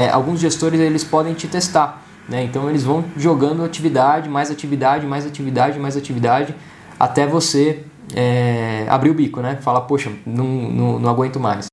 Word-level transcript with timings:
É, 0.00 0.08
alguns 0.10 0.38
gestores 0.38 0.78
eles 0.78 1.02
podem 1.02 1.34
te 1.34 1.48
testar, 1.48 2.00
né? 2.28 2.44
Então 2.44 2.70
eles 2.70 2.84
vão 2.84 3.04
jogando 3.16 3.64
atividade, 3.64 4.28
mais 4.28 4.48
atividade, 4.48 5.04
mais 5.04 5.26
atividade, 5.26 5.76
mais 5.76 5.96
atividade, 5.96 6.54
até 7.00 7.26
você 7.26 7.84
é, 8.14 8.86
abrir 8.88 9.10
o 9.10 9.14
bico, 9.14 9.40
né? 9.40 9.58
Falar, 9.60 9.80
poxa, 9.80 10.12
não, 10.24 10.44
não, 10.44 10.98
não 11.00 11.10
aguento 11.10 11.40
mais. 11.40 11.66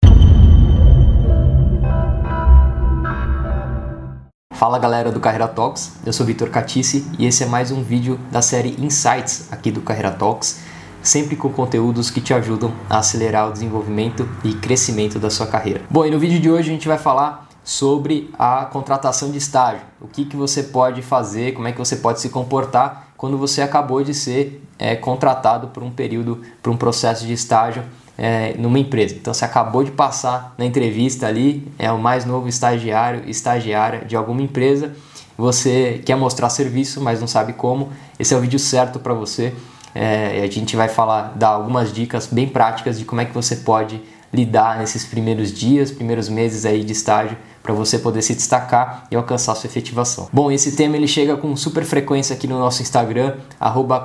Fala 4.55 4.79
galera 4.79 5.12
do 5.12 5.19
Carreira 5.19 5.47
Talks, 5.47 5.92
eu 6.03 6.12
sou 6.12 6.26
Vitor 6.26 6.49
Catice 6.49 7.07
e 7.19 7.28
esse 7.28 7.44
é 7.44 7.46
mais 7.46 7.69
um 7.69 7.83
vídeo 7.83 8.19
da 8.31 8.42
série 8.42 8.76
Insights 8.83 9.53
aqui 9.53 9.69
do 9.69 9.81
Carreira 9.81 10.10
Talks, 10.10 10.62
sempre 11.03 11.35
com 11.35 11.49
conteúdos 11.49 12.10
que 12.10 12.19
te 12.19 12.33
ajudam 12.33 12.73
a 12.89 12.97
acelerar 12.97 13.49
o 13.49 13.53
desenvolvimento 13.53 14.28
e 14.44 14.55
crescimento 14.55 15.19
da 15.19 15.29
sua 15.29 15.46
carreira. 15.46 15.81
Bom, 15.92 16.07
e 16.07 16.09
no 16.09 16.17
vídeo 16.17 16.39
de 16.39 16.49
hoje 16.49 16.71
a 16.71 16.73
gente 16.73 16.88
vai 16.88 16.98
falar 16.98 17.45
sobre 17.66 18.29
a 18.38 18.63
contratação 18.66 19.31
de 19.31 19.39
estágio, 19.39 19.81
o 19.99 20.07
que, 20.07 20.23
que 20.23 20.37
você 20.37 20.61
pode 20.61 21.01
fazer, 21.01 21.53
como 21.53 21.67
é 21.67 21.71
que 21.71 21.79
você 21.79 21.95
pode 21.95 22.21
se 22.21 22.29
comportar 22.29 23.09
quando 23.17 23.39
você 23.39 23.63
acabou 23.63 24.03
de 24.03 24.13
ser 24.13 24.61
é, 24.77 24.95
contratado 24.95 25.70
por 25.70 25.81
um 25.81 25.89
período, 25.89 26.43
por 26.61 26.71
um 26.71 26.77
processo 26.77 27.25
de 27.25 27.33
estágio 27.33 27.83
é, 28.15 28.53
numa 28.59 28.77
empresa. 28.77 29.15
Então 29.15 29.33
você 29.33 29.43
acabou 29.43 29.83
de 29.83 29.89
passar 29.89 30.53
na 30.59 30.65
entrevista 30.65 31.25
ali, 31.25 31.67
é 31.79 31.91
o 31.91 31.97
mais 31.97 32.23
novo 32.23 32.47
estagiário, 32.47 33.27
estagiária 33.27 34.05
de 34.05 34.15
alguma 34.15 34.43
empresa, 34.43 34.93
você 35.35 36.01
quer 36.05 36.15
mostrar 36.15 36.49
serviço, 36.49 37.01
mas 37.01 37.20
não 37.20 37.27
sabe 37.27 37.53
como. 37.53 37.89
Esse 38.20 38.34
é 38.34 38.37
o 38.37 38.39
vídeo 38.39 38.59
certo 38.59 38.99
para 38.99 39.13
você. 39.13 39.53
É, 39.93 40.41
a 40.43 40.51
gente 40.51 40.75
vai 40.75 40.87
falar, 40.87 41.34
dar 41.35 41.49
algumas 41.49 41.91
dicas 41.91 42.27
bem 42.27 42.47
práticas 42.47 42.99
de 42.99 43.05
como 43.05 43.21
é 43.21 43.25
que 43.25 43.34
você 43.34 43.55
pode 43.57 43.99
lidar 44.31 44.77
nesses 44.77 45.05
primeiros 45.05 45.51
dias, 45.51 45.91
primeiros 45.91 46.29
meses 46.29 46.65
aí 46.65 46.84
de 46.84 46.91
estágio 46.91 47.37
para 47.65 47.73
você 47.73 47.97
poder 47.97 48.21
se 48.21 48.35
destacar 48.35 49.07
e 49.09 49.15
alcançar 49.15 49.55
sua 49.55 49.67
efetivação. 49.67 50.29
Bom, 50.31 50.51
esse 50.51 50.75
tema 50.75 50.95
ele 50.95 51.07
chega 51.07 51.35
com 51.35 51.55
super 51.55 51.83
frequência 51.83 52.35
aqui 52.35 52.48
no 52.48 52.59
nosso 52.59 52.84
Instagram 52.84 53.37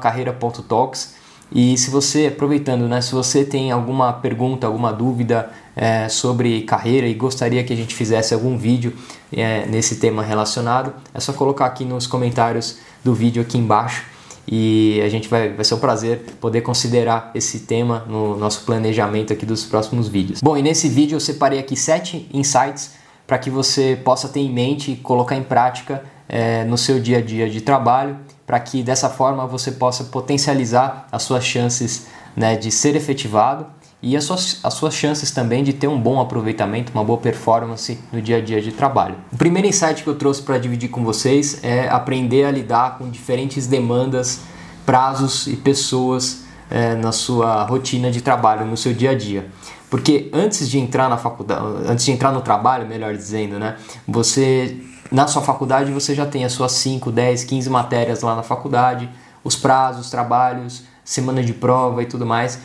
@carreira.talks 0.00 1.14
e 1.52 1.76
se 1.76 1.90
você, 1.90 2.28
aproveitando, 2.28 2.88
né, 2.88 3.02
se 3.02 3.12
você 3.12 3.44
tem 3.44 3.70
alguma 3.70 4.14
pergunta, 4.14 4.66
alguma 4.66 4.92
dúvida 4.92 5.50
é, 5.76 6.08
sobre 6.08 6.62
carreira 6.62 7.06
e 7.06 7.12
gostaria 7.12 7.62
que 7.62 7.72
a 7.72 7.76
gente 7.76 7.94
fizesse 7.94 8.32
algum 8.32 8.56
vídeo 8.56 8.94
é, 9.30 9.66
nesse 9.66 9.96
tema 9.96 10.22
relacionado, 10.22 10.94
é 11.12 11.20
só 11.20 11.32
colocar 11.34 11.66
aqui 11.66 11.84
nos 11.84 12.06
comentários 12.06 12.78
do 13.04 13.12
vídeo 13.12 13.42
aqui 13.42 13.58
embaixo 13.58 14.04
e 14.48 15.02
a 15.04 15.08
gente 15.10 15.28
vai, 15.28 15.50
vai 15.50 15.64
ser 15.64 15.74
um 15.74 15.78
prazer 15.78 16.20
poder 16.40 16.62
considerar 16.62 17.30
esse 17.34 17.60
tema 17.60 18.06
no 18.08 18.38
nosso 18.38 18.64
planejamento 18.64 19.34
aqui 19.34 19.44
dos 19.44 19.64
próximos 19.64 20.08
vídeos. 20.08 20.40
Bom, 20.40 20.56
e 20.56 20.62
nesse 20.62 20.88
vídeo 20.88 21.16
eu 21.16 21.20
separei 21.20 21.58
aqui 21.58 21.76
sete 21.76 22.26
insights 22.32 22.99
para 23.30 23.38
que 23.38 23.48
você 23.48 23.96
possa 24.04 24.28
ter 24.28 24.40
em 24.40 24.52
mente 24.52 24.90
e 24.90 24.96
colocar 24.96 25.36
em 25.36 25.42
prática 25.44 26.02
é, 26.28 26.64
no 26.64 26.76
seu 26.76 26.98
dia 26.98 27.18
a 27.18 27.20
dia 27.22 27.48
de 27.48 27.60
trabalho 27.60 28.16
para 28.44 28.58
que 28.58 28.82
dessa 28.82 29.08
forma 29.08 29.46
você 29.46 29.70
possa 29.70 30.02
potencializar 30.02 31.06
as 31.12 31.22
suas 31.22 31.44
chances 31.44 32.08
né, 32.34 32.56
de 32.56 32.72
ser 32.72 32.96
efetivado 32.96 33.66
e 34.02 34.16
as 34.16 34.24
suas, 34.24 34.58
as 34.64 34.74
suas 34.74 34.94
chances 34.94 35.30
também 35.30 35.62
de 35.62 35.72
ter 35.72 35.86
um 35.86 35.96
bom 35.96 36.20
aproveitamento, 36.20 36.90
uma 36.92 37.04
boa 37.04 37.20
performance 37.20 38.00
no 38.12 38.20
dia 38.20 38.38
a 38.38 38.40
dia 38.40 38.60
de 38.60 38.72
trabalho. 38.72 39.14
O 39.32 39.36
primeiro 39.36 39.68
insight 39.68 40.02
que 40.02 40.08
eu 40.08 40.16
trouxe 40.16 40.42
para 40.42 40.58
dividir 40.58 40.88
com 40.88 41.04
vocês 41.04 41.62
é 41.62 41.88
aprender 41.88 42.46
a 42.46 42.50
lidar 42.50 42.98
com 42.98 43.08
diferentes 43.08 43.68
demandas, 43.68 44.40
prazos 44.84 45.46
e 45.46 45.54
pessoas 45.54 46.40
é, 46.68 46.96
na 46.96 47.12
sua 47.12 47.62
rotina 47.62 48.10
de 48.10 48.22
trabalho, 48.22 48.66
no 48.66 48.76
seu 48.76 48.92
dia 48.92 49.12
a 49.12 49.14
dia. 49.14 49.46
Porque 49.90 50.30
antes 50.32 50.70
de 50.70 50.78
entrar 50.78 51.08
na 51.08 51.18
faculdade, 51.18 51.62
antes 51.88 52.04
de 52.04 52.12
entrar 52.12 52.30
no 52.30 52.40
trabalho, 52.40 52.86
melhor 52.86 53.14
dizendo, 53.14 53.58
né, 53.58 53.76
você 54.06 54.80
na 55.10 55.26
sua 55.26 55.42
faculdade 55.42 55.92
você 55.92 56.14
já 56.14 56.24
tem 56.24 56.44
as 56.44 56.52
suas 56.52 56.72
5, 56.72 57.10
10, 57.10 57.44
15 57.44 57.68
matérias 57.68 58.22
lá 58.22 58.36
na 58.36 58.44
faculdade, 58.44 59.10
os 59.42 59.56
prazos, 59.56 60.08
trabalhos, 60.08 60.84
semana 61.04 61.42
de 61.42 61.52
prova 61.52 62.02
e 62.02 62.06
tudo 62.06 62.24
mais. 62.24 62.60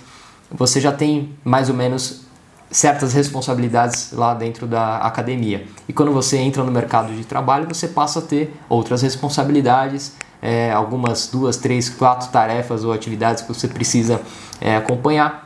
Você 0.52 0.80
já 0.80 0.92
tem 0.92 1.36
mais 1.44 1.70
ou 1.70 1.76
menos 1.76 2.26
certas 2.70 3.14
responsabilidades 3.14 4.12
lá 4.12 4.34
dentro 4.34 4.68
da 4.68 4.98
academia. 4.98 5.66
E 5.88 5.94
quando 5.94 6.12
você 6.12 6.38
entra 6.38 6.64
no 6.64 6.72
mercado 6.72 7.14
de 7.14 7.24
trabalho, 7.24 7.68
você 7.68 7.88
passa 7.88 8.20
a 8.20 8.22
ter 8.22 8.56
outras 8.70 9.02
responsabilidades, 9.02 10.14
é, 10.42 10.72
algumas 10.72 11.28
duas, 11.28 11.58
três, 11.58 11.90
quatro 11.90 12.30
tarefas 12.30 12.84
ou 12.84 12.94
atividades 12.94 13.42
que 13.42 13.48
você 13.48 13.68
precisa 13.68 14.22
é, 14.62 14.76
acompanhar, 14.76 15.45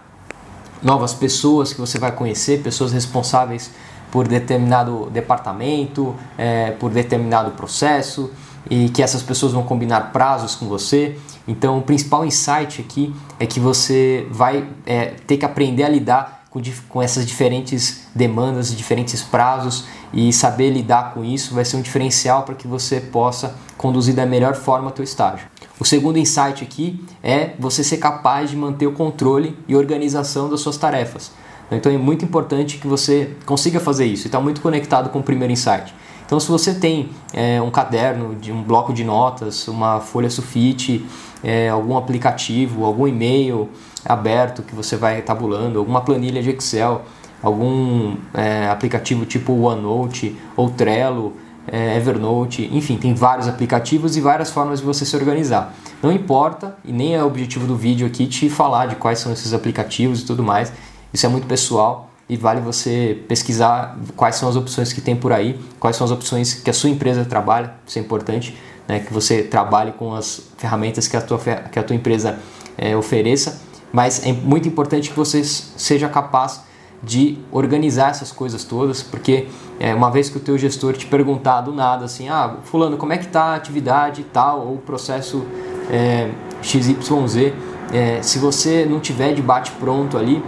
novas 0.81 1.13
pessoas 1.13 1.73
que 1.73 1.79
você 1.79 1.97
vai 1.99 2.11
conhecer, 2.11 2.61
pessoas 2.61 2.91
responsáveis 2.91 3.71
por 4.11 4.27
determinado 4.27 5.09
departamento, 5.11 6.15
é, 6.37 6.71
por 6.71 6.89
determinado 6.89 7.51
processo 7.51 8.31
e 8.69 8.89
que 8.89 9.01
essas 9.01 9.21
pessoas 9.21 9.53
vão 9.53 9.63
combinar 9.63 10.11
prazos 10.11 10.55
com 10.55 10.67
você. 10.67 11.17
Então, 11.47 11.79
o 11.79 11.81
principal 11.81 12.25
insight 12.25 12.81
aqui 12.81 13.13
é 13.39 13.45
que 13.45 13.59
você 13.59 14.27
vai 14.31 14.67
é, 14.85 15.13
ter 15.27 15.37
que 15.37 15.45
aprender 15.45 15.83
a 15.83 15.89
lidar 15.89 16.45
com, 16.49 16.61
com 16.87 17.01
essas 17.01 17.25
diferentes 17.25 18.07
demandas, 18.13 18.75
diferentes 18.75 19.21
prazos 19.21 19.85
e 20.11 20.33
saber 20.33 20.71
lidar 20.71 21.13
com 21.13 21.23
isso 21.23 21.53
vai 21.53 21.63
ser 21.63 21.77
um 21.77 21.81
diferencial 21.81 22.43
para 22.43 22.55
que 22.55 22.67
você 22.67 22.99
possa 22.99 23.55
conduzir 23.77 24.15
da 24.15 24.25
melhor 24.25 24.55
forma 24.55 24.89
o 24.89 24.91
teu 24.91 25.03
estágio. 25.03 25.47
O 25.79 25.85
segundo 25.85 26.17
insight 26.19 26.61
aqui 26.61 26.99
é 27.23 27.51
você 27.57 27.83
ser 27.83 27.97
capaz 27.97 28.49
de 28.49 28.57
manter 28.57 28.85
o 28.85 28.91
controle 28.91 29.57
e 29.65 29.75
organização 29.75 30.49
das 30.49 30.59
suas 30.59 30.75
tarefas. 30.75 31.31
Então 31.71 31.89
é 31.91 31.97
muito 31.97 32.25
importante 32.25 32.77
que 32.77 32.87
você 32.87 33.35
consiga 33.45 33.79
fazer 33.79 34.05
isso 34.05 34.25
e 34.25 34.27
está 34.27 34.41
muito 34.41 34.59
conectado 34.59 35.09
com 35.09 35.19
o 35.19 35.23
primeiro 35.23 35.53
insight. 35.53 35.93
Então, 36.25 36.39
se 36.39 36.47
você 36.47 36.75
tem 36.75 37.09
é, 37.33 37.59
um 37.59 37.71
caderno, 37.71 38.35
de 38.35 38.51
um 38.51 38.61
bloco 38.61 38.93
de 38.93 39.03
notas, 39.03 39.67
uma 39.67 39.99
folha 39.99 40.29
sulfite, 40.29 41.03
é, 41.43 41.69
algum 41.69 41.97
aplicativo, 41.97 42.85
algum 42.85 43.07
e-mail 43.07 43.67
aberto 44.05 44.61
que 44.61 44.75
você 44.75 44.95
vai 44.95 45.23
tabulando, 45.23 45.79
alguma 45.79 46.01
planilha 46.01 46.43
de 46.43 46.51
Excel, 46.51 47.01
algum 47.41 48.15
é, 48.31 48.67
aplicativo 48.69 49.25
tipo 49.25 49.53
OneNote 49.53 50.37
ou 50.55 50.69
Trello, 50.69 51.33
é, 51.71 51.97
Evernote, 51.97 52.69
enfim, 52.73 52.97
tem 52.97 53.13
vários 53.13 53.47
aplicativos 53.47 54.17
e 54.17 54.21
várias 54.21 54.49
formas 54.49 54.79
de 54.79 54.85
você 54.85 55.05
se 55.05 55.15
organizar. 55.15 55.73
Não 56.01 56.11
importa, 56.11 56.75
e 56.83 56.91
nem 56.91 57.15
é 57.15 57.23
o 57.23 57.27
objetivo 57.27 57.67
do 57.67 57.75
vídeo 57.75 58.07
aqui 58.07 58.27
te 58.27 58.49
falar 58.49 58.87
de 58.87 58.95
quais 58.95 59.19
são 59.19 59.31
esses 59.31 59.53
aplicativos 59.53 60.21
e 60.21 60.25
tudo 60.25 60.43
mais, 60.43 60.71
isso 61.13 61.25
é 61.25 61.29
muito 61.29 61.47
pessoal 61.47 62.09
e 62.27 62.37
vale 62.37 62.61
você 62.61 63.23
pesquisar 63.27 63.97
quais 64.15 64.35
são 64.35 64.47
as 64.47 64.55
opções 64.55 64.93
que 64.93 65.01
tem 65.01 65.15
por 65.15 65.31
aí, 65.31 65.59
quais 65.79 65.95
são 65.95 66.05
as 66.05 66.11
opções 66.11 66.53
que 66.53 66.69
a 66.69 66.73
sua 66.73 66.89
empresa 66.89 67.25
trabalha, 67.25 67.73
isso 67.85 67.97
é 67.97 68.01
importante, 68.01 68.55
né, 68.87 68.99
que 68.99 69.13
você 69.13 69.41
trabalhe 69.43 69.91
com 69.91 70.13
as 70.13 70.41
ferramentas 70.57 71.07
que 71.07 71.17
a 71.17 71.21
tua, 71.21 71.39
que 71.39 71.79
a 71.79 71.83
tua 71.83 71.95
empresa 71.95 72.39
é, 72.77 72.95
ofereça, 72.95 73.61
mas 73.91 74.25
é 74.25 74.31
muito 74.31 74.67
importante 74.67 75.09
que 75.09 75.15
você 75.15 75.43
seja 75.43 76.07
capaz 76.07 76.61
de 77.01 77.37
organizar 77.51 78.09
essas 78.09 78.31
coisas 78.31 78.63
todas, 78.63 79.01
porque 79.01 79.47
é, 79.79 79.93
uma 79.93 80.11
vez 80.11 80.29
que 80.29 80.37
o 80.37 80.39
teu 80.39 80.57
gestor 80.57 80.93
te 80.93 81.05
perguntar 81.05 81.61
do 81.61 81.73
nada 81.73 82.05
assim, 82.05 82.27
ah, 82.29 82.57
fulano, 82.63 82.97
como 82.97 83.13
é 83.13 83.17
que 83.17 83.25
está 83.25 83.43
a 83.43 83.55
atividade 83.55 84.25
tal, 84.33 84.67
ou 84.67 84.75
o 84.75 84.77
processo 84.77 85.45
é, 85.89 86.29
XYZ, 86.61 87.53
é, 87.93 88.21
se 88.21 88.37
você 88.37 88.85
não 88.85 88.99
tiver 88.99 89.33
de 89.33 89.41
bate 89.41 89.71
pronto 89.71 90.17
ali, 90.17 90.43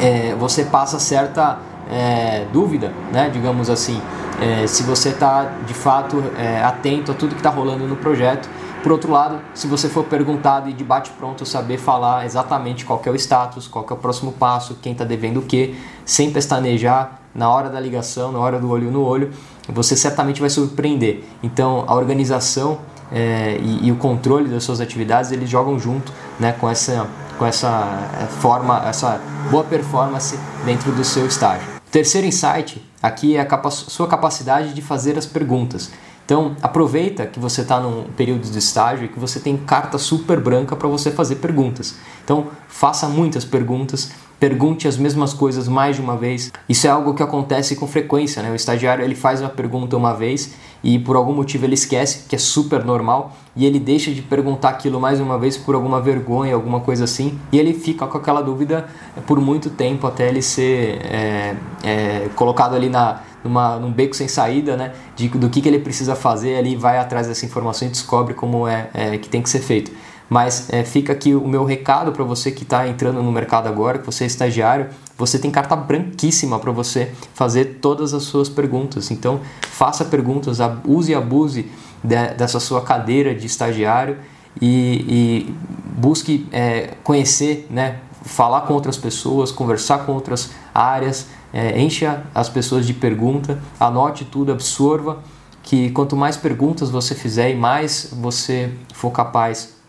é, 0.00 0.34
você 0.38 0.64
passa 0.64 0.98
certa 0.98 1.58
é, 1.90 2.46
dúvida, 2.52 2.92
né, 3.12 3.28
digamos 3.32 3.68
assim, 3.68 4.00
é, 4.40 4.66
se 4.66 4.82
você 4.82 5.10
está 5.10 5.52
de 5.66 5.74
fato 5.74 6.22
é, 6.38 6.62
atento 6.62 7.12
a 7.12 7.14
tudo 7.14 7.30
que 7.30 7.40
está 7.40 7.50
rolando 7.50 7.86
no 7.86 7.96
projeto. 7.96 8.48
Por 8.82 8.92
outro 8.92 9.12
lado, 9.12 9.40
se 9.54 9.66
você 9.66 9.88
for 9.88 10.04
perguntado 10.04 10.70
e 10.70 10.72
de 10.72 10.82
bate 10.82 11.10
pronto 11.10 11.44
saber 11.44 11.76
falar 11.76 12.24
exatamente 12.24 12.84
qual 12.84 13.00
é 13.04 13.10
o 13.10 13.14
status, 13.14 13.68
qual 13.68 13.86
é 13.88 13.92
o 13.92 13.96
próximo 13.96 14.32
passo, 14.32 14.78
quem 14.80 14.92
está 14.92 15.04
devendo 15.04 15.40
o 15.40 15.42
que, 15.42 15.76
sem 16.04 16.32
pestanejar 16.32 17.20
na 17.34 17.50
hora 17.50 17.68
da 17.68 17.78
ligação, 17.78 18.32
na 18.32 18.38
hora 18.38 18.58
do 18.58 18.70
olho 18.70 18.90
no 18.90 19.02
olho, 19.02 19.30
você 19.68 19.94
certamente 19.94 20.40
vai 20.40 20.48
surpreender. 20.48 21.22
Então, 21.42 21.84
a 21.86 21.94
organização 21.94 22.78
é, 23.12 23.58
e, 23.60 23.88
e, 23.88 23.92
o 23.92 23.96
controle 23.96 24.48
das 24.48 24.64
suas 24.64 24.80
atividades 24.80 25.32
eles 25.32 25.48
jogam 25.48 25.78
junto 25.78 26.12
né, 26.38 26.52
com 26.52 26.68
essa 26.68 27.08
com 27.40 27.46
essa 27.46 28.10
eh, 28.20 28.26
forma, 28.26 28.86
essa 28.86 29.18
boa 29.50 29.64
performance 29.64 30.38
dentro 30.66 30.92
do 30.92 31.02
seu 31.02 31.26
estágio. 31.26 31.66
terceiro 31.90 32.26
insight 32.26 32.86
aqui 33.02 33.34
é 33.34 33.40
a 33.40 33.46
capa 33.46 33.70
sua 33.70 34.06
capacidade 34.06 34.74
de 34.74 34.82
fazer 34.82 35.16
as 35.16 35.24
perguntas. 35.24 35.90
Então 36.30 36.54
aproveita 36.62 37.26
que 37.26 37.40
você 37.40 37.62
está 37.62 37.80
num 37.80 38.04
período 38.04 38.48
de 38.48 38.56
estágio 38.56 39.06
e 39.06 39.08
que 39.08 39.18
você 39.18 39.40
tem 39.40 39.56
carta 39.56 39.98
super 39.98 40.38
branca 40.38 40.76
para 40.76 40.86
você 40.86 41.10
fazer 41.10 41.34
perguntas. 41.36 41.96
Então 42.22 42.46
faça 42.68 43.08
muitas 43.08 43.44
perguntas 43.44 44.12
pergunte 44.40 44.88
as 44.88 44.96
mesmas 44.96 45.34
coisas 45.34 45.68
mais 45.68 45.96
de 45.96 46.02
uma 46.02 46.16
vez. 46.16 46.50
Isso 46.66 46.86
é 46.86 46.90
algo 46.90 47.14
que 47.14 47.22
acontece 47.22 47.76
com 47.76 47.86
frequência, 47.86 48.42
né? 48.42 48.50
O 48.50 48.54
estagiário 48.54 49.04
ele 49.04 49.14
faz 49.14 49.42
uma 49.42 49.50
pergunta 49.50 49.94
uma 49.96 50.14
vez 50.14 50.54
e 50.82 50.98
por 50.98 51.14
algum 51.14 51.34
motivo 51.34 51.66
ele 51.66 51.74
esquece, 51.74 52.26
que 52.26 52.34
é 52.34 52.38
super 52.38 52.82
normal, 52.82 53.36
e 53.54 53.66
ele 53.66 53.78
deixa 53.78 54.10
de 54.10 54.22
perguntar 54.22 54.70
aquilo 54.70 54.98
mais 54.98 55.20
uma 55.20 55.38
vez 55.38 55.58
por 55.58 55.74
alguma 55.74 56.00
vergonha, 56.00 56.54
alguma 56.54 56.80
coisa 56.80 57.04
assim, 57.04 57.38
e 57.52 57.58
ele 57.58 57.74
fica 57.74 58.06
com 58.06 58.16
aquela 58.16 58.40
dúvida 58.40 58.88
por 59.26 59.38
muito 59.38 59.68
tempo 59.68 60.06
até 60.06 60.26
ele 60.28 60.40
ser 60.40 61.02
é, 61.04 61.56
é, 61.84 62.28
colocado 62.34 62.74
ali 62.74 62.88
na, 62.88 63.20
numa, 63.44 63.76
num 63.76 63.92
beco 63.92 64.16
sem 64.16 64.26
saída, 64.26 64.74
né? 64.74 64.92
De, 65.14 65.28
do 65.28 65.50
que, 65.50 65.60
que 65.60 65.68
ele 65.68 65.80
precisa 65.80 66.16
fazer, 66.16 66.56
ali 66.56 66.76
vai 66.76 66.98
atrás 66.98 67.26
dessa 67.26 67.44
informação 67.44 67.86
e 67.86 67.90
descobre 67.90 68.32
como 68.32 68.66
é, 68.66 68.88
é 68.94 69.18
que 69.18 69.28
tem 69.28 69.42
que 69.42 69.50
ser 69.50 69.60
feito. 69.60 69.90
Mas 70.30 70.68
é, 70.72 70.84
fica 70.84 71.12
aqui 71.12 71.34
o 71.34 71.46
meu 71.48 71.64
recado 71.64 72.12
para 72.12 72.22
você 72.22 72.52
que 72.52 72.62
está 72.62 72.86
entrando 72.86 73.20
no 73.20 73.32
mercado 73.32 73.66
agora, 73.66 73.98
que 73.98 74.06
você 74.06 74.22
é 74.22 74.26
estagiário, 74.28 74.86
você 75.18 75.40
tem 75.40 75.50
carta 75.50 75.74
branquíssima 75.74 76.60
para 76.60 76.70
você 76.70 77.12
fazer 77.34 77.78
todas 77.82 78.14
as 78.14 78.22
suas 78.22 78.48
perguntas. 78.48 79.10
Então, 79.10 79.40
faça 79.62 80.04
perguntas, 80.04 80.58
use 80.86 81.10
e 81.10 81.14
abuse 81.16 81.68
de, 82.02 82.28
dessa 82.34 82.60
sua 82.60 82.80
cadeira 82.80 83.34
de 83.34 83.44
estagiário 83.44 84.18
e, 84.62 85.04
e 85.08 85.54
busque 85.98 86.46
é, 86.52 86.94
conhecer, 87.02 87.66
né, 87.68 87.98
falar 88.22 88.60
com 88.62 88.74
outras 88.74 88.96
pessoas, 88.96 89.50
conversar 89.50 90.06
com 90.06 90.12
outras 90.12 90.50
áreas, 90.72 91.26
é, 91.52 91.80
encha 91.80 92.22
as 92.32 92.48
pessoas 92.48 92.86
de 92.86 92.94
pergunta, 92.94 93.58
anote 93.80 94.24
tudo, 94.24 94.52
absorva, 94.52 95.18
que 95.64 95.90
quanto 95.90 96.14
mais 96.14 96.36
perguntas 96.36 96.88
você 96.88 97.16
fizer 97.16 97.50
e 97.50 97.56
mais 97.56 98.10
você 98.12 98.72
for 98.94 99.10
capaz 99.10 99.79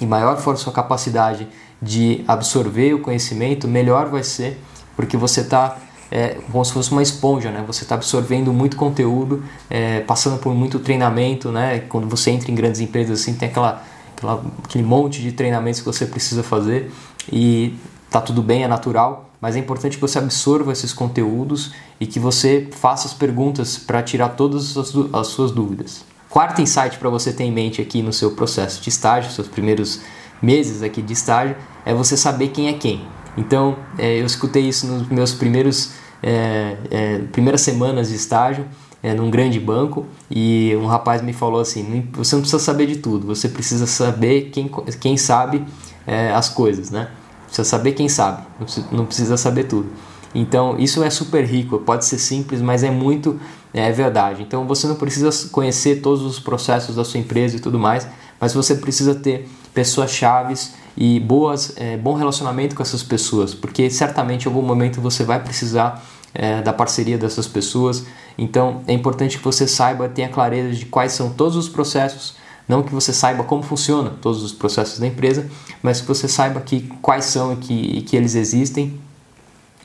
e 0.00 0.06
maior 0.06 0.36
for 0.36 0.54
a 0.54 0.56
sua 0.56 0.72
capacidade 0.72 1.48
de 1.80 2.24
absorver 2.26 2.94
o 2.94 3.00
conhecimento, 3.00 3.68
melhor 3.68 4.08
vai 4.08 4.22
ser, 4.22 4.60
porque 4.96 5.16
você 5.16 5.40
está 5.42 5.78
é, 6.10 6.38
como 6.50 6.64
se 6.64 6.72
fosse 6.72 6.90
uma 6.90 7.02
esponja, 7.02 7.50
né? 7.50 7.62
Você 7.66 7.82
está 7.82 7.94
absorvendo 7.94 8.52
muito 8.52 8.76
conteúdo, 8.76 9.42
é, 9.68 10.00
passando 10.00 10.38
por 10.38 10.54
muito 10.54 10.78
treinamento, 10.78 11.50
né? 11.52 11.80
Quando 11.80 12.08
você 12.08 12.30
entra 12.30 12.50
em 12.50 12.54
grandes 12.54 12.80
empresas 12.80 13.20
assim, 13.20 13.34
tem 13.34 13.48
aquela, 13.48 13.82
aquela, 14.16 14.42
aquele 14.64 14.84
monte 14.84 15.20
de 15.20 15.32
treinamentos 15.32 15.80
que 15.80 15.86
você 15.86 16.06
precisa 16.06 16.42
fazer 16.42 16.90
e 17.30 17.74
tá 18.10 18.20
tudo 18.20 18.42
bem, 18.42 18.64
é 18.64 18.68
natural, 18.68 19.30
mas 19.40 19.54
é 19.54 19.58
importante 19.58 19.96
que 19.96 20.00
você 20.00 20.18
absorva 20.18 20.72
esses 20.72 20.92
conteúdos 20.92 21.72
e 22.00 22.06
que 22.06 22.18
você 22.18 22.68
faça 22.72 23.06
as 23.06 23.14
perguntas 23.14 23.76
para 23.76 24.02
tirar 24.02 24.30
todas 24.30 24.76
as, 24.76 24.92
as 25.12 25.26
suas 25.28 25.50
dúvidas. 25.50 26.04
Quarto 26.30 26.60
insight 26.60 26.98
para 26.98 27.08
você 27.08 27.32
ter 27.32 27.44
em 27.44 27.52
mente 27.52 27.80
aqui 27.80 28.02
no 28.02 28.12
seu 28.12 28.32
processo 28.32 28.82
de 28.82 28.88
estágio, 28.88 29.30
seus 29.30 29.48
primeiros 29.48 30.00
meses 30.42 30.82
aqui 30.82 31.00
de 31.00 31.12
estágio, 31.12 31.56
é 31.84 31.94
você 31.94 32.16
saber 32.16 32.48
quem 32.48 32.68
é 32.68 32.74
quem. 32.74 33.06
Então, 33.36 33.76
é, 33.96 34.20
eu 34.20 34.26
escutei 34.26 34.68
isso 34.68 34.86
nos 34.86 35.08
meus 35.08 35.32
primeiros 35.32 35.92
é, 36.22 36.76
é, 36.90 37.18
primeiras 37.30 37.60
semanas 37.60 38.08
de 38.08 38.16
estágio 38.16 38.66
é, 39.02 39.14
num 39.14 39.30
grande 39.30 39.60
banco 39.60 40.06
e 40.30 40.76
um 40.76 40.86
rapaz 40.86 41.22
me 41.22 41.32
falou 41.32 41.60
assim: 41.60 42.08
você 42.12 42.34
não 42.34 42.42
precisa 42.42 42.62
saber 42.62 42.86
de 42.86 42.96
tudo, 42.96 43.26
você 43.26 43.48
precisa 43.48 43.86
saber 43.86 44.50
quem, 44.50 44.70
quem 45.00 45.16
sabe 45.16 45.64
é, 46.06 46.32
as 46.32 46.48
coisas, 46.48 46.90
né? 46.90 47.08
Precisa 47.46 47.66
saber 47.66 47.92
quem 47.92 48.08
sabe, 48.08 48.42
não 48.58 48.66
precisa, 48.66 48.88
não 48.90 49.06
precisa 49.06 49.36
saber 49.36 49.64
tudo. 49.64 49.90
Então, 50.34 50.78
isso 50.78 51.02
é 51.02 51.10
super 51.10 51.44
rico, 51.44 51.78
pode 51.78 52.04
ser 52.04 52.18
simples, 52.18 52.60
mas 52.60 52.82
é 52.82 52.90
muito 52.90 53.38
é 53.72 53.90
verdade. 53.92 54.42
Então 54.42 54.66
você 54.66 54.86
não 54.86 54.94
precisa 54.94 55.30
conhecer 55.50 56.00
todos 56.00 56.22
os 56.22 56.38
processos 56.38 56.96
da 56.96 57.04
sua 57.04 57.20
empresa 57.20 57.56
e 57.56 57.60
tudo 57.60 57.78
mais, 57.78 58.06
mas 58.40 58.54
você 58.54 58.74
precisa 58.74 59.14
ter 59.14 59.48
pessoas 59.74 60.10
chaves 60.10 60.74
e 60.96 61.20
boas, 61.20 61.72
é, 61.76 61.96
bom 61.96 62.14
relacionamento 62.14 62.74
com 62.74 62.82
essas 62.82 63.02
pessoas, 63.02 63.54
porque 63.54 63.88
certamente 63.90 64.44
em 64.44 64.48
algum 64.48 64.62
momento 64.62 65.00
você 65.00 65.22
vai 65.22 65.42
precisar 65.42 66.04
é, 66.34 66.60
da 66.62 66.72
parceria 66.72 67.18
dessas 67.18 67.46
pessoas. 67.46 68.04
Então 68.36 68.82
é 68.86 68.92
importante 68.92 69.38
que 69.38 69.44
você 69.44 69.66
saiba, 69.66 70.08
tenha 70.08 70.28
clareza 70.28 70.74
de 70.74 70.86
quais 70.86 71.12
são 71.12 71.30
todos 71.30 71.56
os 71.56 71.68
processos, 71.68 72.36
não 72.66 72.82
que 72.82 72.92
você 72.92 73.12
saiba 73.12 73.44
como 73.44 73.62
funciona 73.62 74.12
todos 74.20 74.42
os 74.42 74.52
processos 74.52 74.98
da 74.98 75.06
empresa, 75.06 75.48
mas 75.82 76.00
que 76.00 76.06
você 76.06 76.28
saiba 76.28 76.60
que 76.60 76.82
quais 77.00 77.26
são 77.26 77.52
e 77.52 77.56
que, 77.56 77.74
e 77.74 78.02
que 78.02 78.16
eles 78.16 78.34
existem 78.34 78.98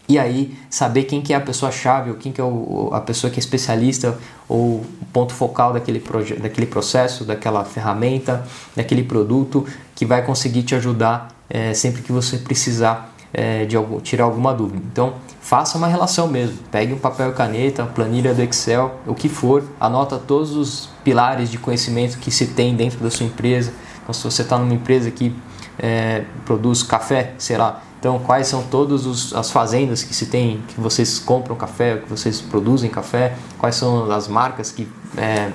e 0.08 0.20
aí 0.20 0.58
saber 0.70 1.04
quem 1.04 1.22
que 1.22 1.34
é 1.34 1.36
a 1.36 1.42
pessoa-chave, 1.42 2.10
ou 2.10 2.18
quem 2.18 2.32
que 2.32 2.42
é 2.42 2.44
o, 2.44 2.90
a 2.92 3.00
pessoa 3.00 3.32
que 3.32 3.38
é 3.38 3.40
especialista, 3.40 4.18
ou 4.50 4.86
ponto 5.14 5.34
focal 5.34 5.74
daquele, 5.74 6.04
daquele 6.42 6.68
processo, 6.68 7.24
daquela 7.24 7.64
ferramenta, 7.64 8.46
daquele 8.76 9.04
produto, 9.04 9.66
que 9.96 10.06
vai 10.06 10.22
conseguir 10.24 10.64
te 10.64 10.76
ajudar 10.76 11.30
é, 11.50 11.74
sempre 11.74 12.02
que 12.02 12.12
você 12.12 12.38
precisar 12.38 13.14
é, 13.34 13.66
de 13.66 13.76
algum, 13.76 14.00
tirar 14.00 14.26
alguma 14.26 14.54
dúvida. 14.54 14.84
Então, 14.92 15.16
faça 15.42 15.78
uma 15.78 15.88
relação 15.88 16.28
mesmo. 16.28 16.58
Pegue 16.72 16.94
um 16.94 17.00
papel 17.00 17.30
e 17.30 17.34
caneta, 17.34 17.86
planilha 17.86 18.34
do 18.34 18.42
Excel, 18.42 19.00
o 19.08 19.16
que 19.16 19.30
for, 19.30 19.64
anota 19.80 20.18
todos 20.18 20.56
os 20.56 20.90
pilares 21.04 21.50
de 21.50 21.58
conhecimento 21.58 22.18
que 22.20 22.30
se 22.30 22.48
tem 22.48 22.76
dentro 22.76 23.00
da 23.00 23.10
sua 23.10 23.26
empresa. 23.26 23.74
Então, 24.02 24.14
se 24.14 24.24
você 24.24 24.42
está 24.42 24.58
numa 24.58 24.74
empresa 24.74 25.10
que 25.10 25.34
é, 25.80 26.24
produz 26.46 26.84
café, 26.84 27.34
sei 27.38 27.58
lá, 27.58 27.82
então, 28.04 28.20
quais 28.20 28.48
são 28.48 28.64
todas 28.64 29.32
as 29.34 29.50
fazendas 29.50 30.04
que 30.04 30.14
se 30.14 30.26
tem, 30.26 30.62
que 30.68 30.82
vocês 30.82 31.20
compram 31.20 31.56
café, 31.56 32.00
que 32.00 32.10
vocês 32.10 32.42
produzem 32.42 32.90
café? 32.90 33.38
Quais 33.58 33.76
são 33.76 34.12
as 34.12 34.28
marcas 34.28 34.74
que 34.74 34.90
é, 35.16 35.50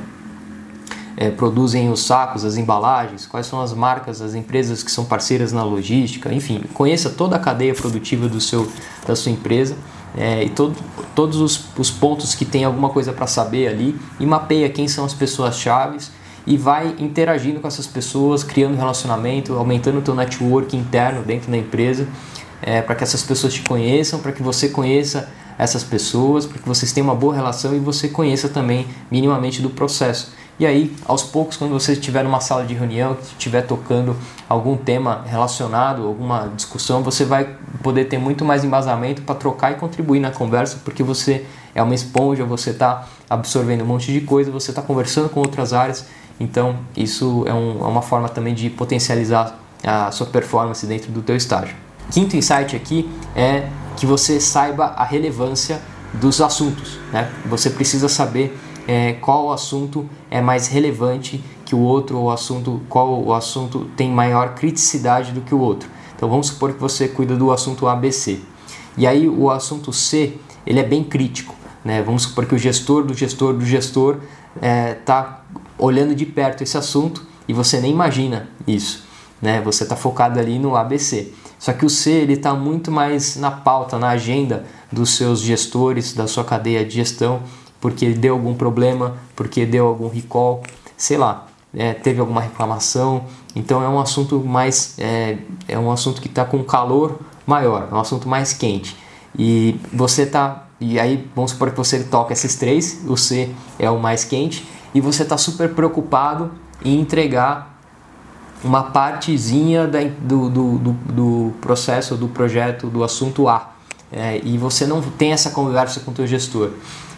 é, 1.15 1.31
produzem 1.31 1.93
os 1.93 2.07
sacos, 2.07 2.47
as 2.47 2.57
embalagens? 2.57 3.27
Quais 3.27 3.47
são 3.47 3.61
as 3.61 3.75
marcas, 3.75 4.23
as 4.23 4.35
empresas 4.35 4.83
que 4.83 4.91
são 4.91 5.05
parceiras 5.05 5.53
na 5.53 5.63
logística? 5.63 6.33
Enfim, 6.33 6.65
conheça 6.73 7.11
toda 7.11 7.37
a 7.37 7.39
cadeia 7.39 7.75
produtiva 7.75 8.31
do 8.31 8.41
seu, 8.41 8.67
da 9.07 9.15
sua 9.15 9.31
empresa 9.31 9.77
é, 10.17 10.45
e 10.45 10.49
todo, 10.49 10.75
todos 11.15 11.37
os, 11.43 11.67
os 11.77 11.91
pontos 11.91 12.35
que 12.35 12.47
tem 12.47 12.65
alguma 12.65 12.89
coisa 12.89 13.13
para 13.13 13.27
saber 13.27 13.69
ali 13.69 13.95
e 14.19 14.25
mapeia 14.25 14.71
quem 14.71 14.89
são 14.89 15.05
as 15.05 15.13
pessoas 15.13 15.59
chaves 15.59 16.11
e 16.47 16.57
vai 16.57 16.95
interagindo 16.99 17.61
com 17.61 17.69
essas 17.69 17.87
pessoas, 17.87 18.43
criando 18.43 18.77
relacionamento, 18.77 19.55
aumentando 19.55 19.99
o 19.99 20.03
teu 20.03 20.15
network 20.15 20.77
interno 20.77 21.23
dentro 21.23 21.51
da 21.51 21.57
empresa 21.57 22.07
é, 22.63 22.83
para 22.83 22.95
que 22.95 23.05
essas 23.05 23.23
pessoas 23.23 23.55
te 23.55 23.63
conheçam, 23.63 24.21
para 24.21 24.33
que 24.33 24.43
você 24.43 24.69
conheça 24.69 25.29
essas 25.59 25.83
pessoas, 25.83 26.47
para 26.47 26.59
que 26.59 26.69
vocês 26.69 26.93
tenham 26.93 27.09
uma 27.09 27.15
boa 27.15 27.35
relação 27.35 27.75
e 27.75 27.79
você 27.79 28.09
conheça 28.09 28.49
também 28.49 28.87
minimamente 29.11 29.61
do 29.61 29.71
processo. 29.71 30.33
E 30.59 30.67
aí, 30.67 30.97
aos 31.07 31.23
poucos, 31.23 31.57
quando 31.57 31.71
você 31.71 31.93
estiver 31.93 32.25
numa 32.25 32.41
sala 32.41 32.65
de 32.65 32.75
reunião, 32.75 33.17
estiver 33.23 33.63
tocando 33.63 34.17
algum 34.49 34.77
tema 34.77 35.23
relacionado, 35.25 36.05
alguma 36.05 36.51
discussão, 36.55 37.01
você 37.01 37.25
vai 37.25 37.57
poder 37.81 38.07
ter 38.07 38.19
muito 38.19 38.45
mais 38.45 38.65
embasamento 38.65 39.23
para 39.23 39.37
trocar 39.37 39.73
e 39.73 39.75
contribuir 39.77 40.19
na 40.19 40.33
conversa, 40.33 40.81
porque 40.85 41.03
você 41.03 41.45
é 41.77 41.83
uma 41.83 41.95
esponja, 41.95 42.45
você 42.45 42.71
está 42.71 43.07
absorvendo 43.31 43.83
um 43.83 43.87
monte 43.87 44.13
de 44.13 44.21
coisa, 44.21 44.51
você 44.51 44.73
está 44.73 44.83
conversando 44.83 45.29
com 45.29 45.39
outras 45.39 45.73
áreas. 45.73 46.07
Então, 46.41 46.77
isso 46.97 47.45
é, 47.47 47.53
um, 47.53 47.81
é 47.81 47.89
uma 47.89 48.03
forma 48.03 48.29
também 48.29 48.55
de 48.55 48.71
potencializar 48.71 49.59
a 49.85 50.11
sua 50.11 50.27
performance 50.27 50.87
dentro 50.87 51.11
do 51.11 51.23
teu 51.23 51.37
estágio. 51.37 51.75
Quinto 52.11 52.37
insight 52.37 52.75
aqui 52.75 53.09
é 53.35 53.69
que 53.97 54.07
você 54.07 54.41
saiba 54.41 54.87
a 54.97 55.05
relevância 55.05 55.81
dos 56.15 56.41
assuntos. 56.41 56.99
Né? 57.13 57.31
Você 57.47 57.71
precisa 57.71 58.09
saber 58.09 58.59
é, 58.87 59.15
qual 59.15 59.53
assunto 59.53 60.09
é 60.31 60.41
mais 60.41 60.69
relevante 60.69 61.43
que 61.65 61.75
o 61.75 61.81
outro, 61.81 62.19
o 62.19 62.31
assunto, 62.31 62.81
qual 62.89 63.23
o 63.23 63.35
assunto 63.35 63.91
tem 63.97 64.11
maior 64.11 64.55
criticidade 64.55 65.33
do 65.33 65.43
que 65.43 65.55
o 65.55 65.61
outro. 65.61 65.89
Então 66.17 66.29
vamos 66.29 66.47
supor 66.47 66.73
que 66.73 66.81
você 66.81 67.07
cuida 67.07 67.37
do 67.37 67.53
assunto 67.53 67.87
ABC. 67.87 68.41
E 68.97 69.07
aí 69.07 69.29
o 69.29 69.51
assunto 69.51 69.93
C 69.93 70.39
ele 70.67 70.81
é 70.81 70.83
bem 70.83 71.05
crítico. 71.05 71.55
Né? 71.85 72.03
Vamos 72.03 72.23
supor 72.23 72.47
que 72.47 72.55
o 72.55 72.59
gestor 72.59 73.05
do 73.05 73.13
gestor 73.13 73.53
do 73.53 73.65
gestor 73.65 74.17
está 74.57 74.67
é, 74.67 74.95
tá 74.95 75.45
olhando 75.79 76.15
de 76.15 76.27
perto 76.27 76.63
esse 76.63 76.77
assunto 76.77 77.25
e 77.47 77.53
você 77.53 77.81
nem 77.81 77.93
imagina 77.93 78.49
isso. 78.67 79.05
Né? 79.41 79.61
Você 79.63 79.85
está 79.85 79.97
focado 79.97 80.39
ali 80.39 80.59
no 80.59 80.77
ABC. 80.77 81.33
Só 81.59 81.73
que 81.73 81.85
o 81.85 81.91
C 81.91 82.11
ele 82.11 82.35
está 82.35 82.55
muito 82.55 82.91
mais 82.91 83.37
na 83.37 83.51
pauta, 83.51 83.99
na 83.99 84.11
agenda 84.11 84.65
dos 84.93 85.17
seus 85.17 85.41
gestores, 85.41 86.13
da 86.13 86.27
sua 86.27 86.45
cadeia 86.45 86.85
de 86.85 86.95
gestão, 86.95 87.43
porque 87.81 88.11
deu 88.11 88.35
algum 88.35 88.55
problema, 88.55 89.17
porque 89.35 89.67
deu 89.67 89.87
algum 89.87 90.09
recall, 90.09 90.63
sei 90.97 91.17
lá, 91.17 91.47
é, 91.75 91.95
teve 91.95 92.21
alguma 92.21 92.41
reclamação. 92.41 93.25
Então 93.57 93.83
é 93.83 93.89
um 93.89 93.99
assunto 93.99 94.39
mais 94.41 94.95
é, 94.99 95.39
é 95.67 95.79
um 95.79 95.91
assunto 95.91 96.21
que 96.21 96.29
está 96.29 96.45
com 96.45 96.63
calor 96.63 97.19
maior, 97.47 97.89
é 97.91 97.95
um 97.95 98.01
assunto 98.01 98.29
mais 98.29 98.53
quente. 98.53 98.97
E 99.37 99.81
você 99.93 100.27
tá 100.27 100.65
e 100.81 100.99
aí 100.99 101.29
vamos 101.35 101.51
supor 101.51 101.73
que 101.73 101.77
você 101.77 102.05
toca 102.05 102.33
esses 102.33 102.55
três, 102.55 103.01
o 103.09 103.17
C 103.17 103.51
é 103.81 103.91
o 103.91 103.99
mais 103.99 104.25
quente 104.25 104.65
e 104.95 105.01
você 105.01 105.23
está 105.23 105.37
super 105.37 105.75
preocupado 105.75 106.51
em 106.85 107.01
entregar 107.01 107.79
uma 108.65 108.85
partezinha 108.85 109.87
da, 109.87 110.01
do, 110.21 110.49
do, 110.49 110.79
do, 110.79 110.93
do, 110.93 111.53
processo, 111.61 112.17
do 112.17 112.29
projeto, 112.29 112.89
do 112.89 113.05
assunto 113.05 113.49
A. 113.49 113.73
É, 114.11 114.41
e 114.43 114.57
você 114.57 114.87
não 114.87 115.01
tem 115.03 115.33
essa 115.33 115.51
conversa 115.51 116.01
com 116.01 116.11
o 116.11 116.15
teu 116.15 116.27
gestor. 116.27 116.71